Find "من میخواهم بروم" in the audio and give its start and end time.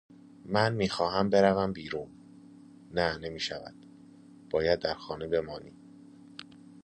0.45-1.73